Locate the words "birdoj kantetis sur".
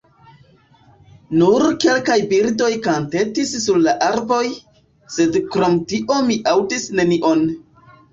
2.31-3.77